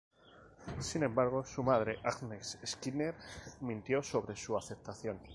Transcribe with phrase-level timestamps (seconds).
[0.79, 3.13] Sin embargo, su madre, Agnes Skinner,
[3.59, 5.19] mintió sobre su aceptación.